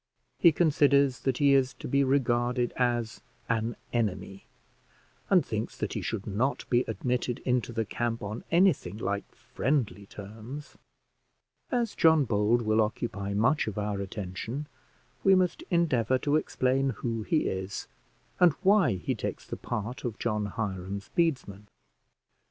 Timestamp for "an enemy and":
3.47-5.45